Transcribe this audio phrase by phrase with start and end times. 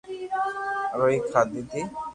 [0.97, 1.81] روٽي کاڌي تي